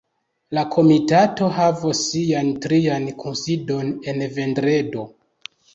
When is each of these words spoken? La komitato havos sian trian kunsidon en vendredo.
La 0.57 0.61
komitato 0.75 1.49
havos 1.59 2.01
sian 2.07 2.51
trian 2.67 3.09
kunsidon 3.23 3.97
en 4.13 4.29
vendredo. 4.41 5.11